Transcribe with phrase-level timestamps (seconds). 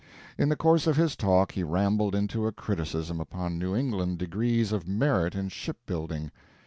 [0.35, 4.71] In the course of his talk he rambled into a criticism upon New England degrees
[4.71, 6.31] of merit in ship building.